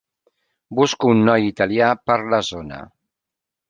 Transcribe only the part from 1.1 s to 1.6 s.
un noi